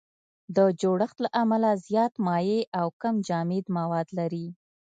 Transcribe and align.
د 0.55 0.57
جوړښت 0.81 1.17
له 1.23 1.29
امله 1.41 1.69
زیات 1.87 2.13
مایع 2.25 2.61
او 2.79 2.87
کم 3.01 3.15
جامد 3.27 3.65
مواد 3.77 4.07
لري. 4.19 4.47